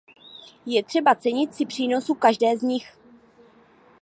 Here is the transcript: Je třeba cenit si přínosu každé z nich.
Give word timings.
Je 0.67 0.83
třeba 0.83 1.15
cenit 1.15 1.55
si 1.55 1.65
přínosu 1.65 2.13
každé 2.13 2.57
z 2.57 2.61
nich. 2.61 2.87